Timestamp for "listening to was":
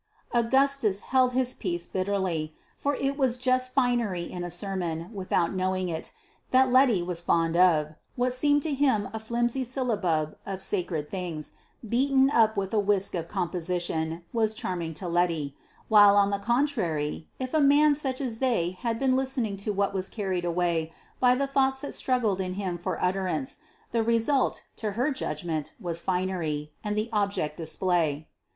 19.15-20.09